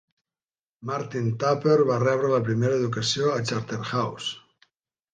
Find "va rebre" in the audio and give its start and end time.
1.91-2.33